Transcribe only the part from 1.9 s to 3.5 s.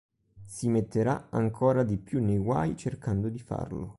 più nei guai cercando di